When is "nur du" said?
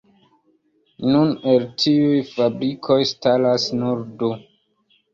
3.81-4.35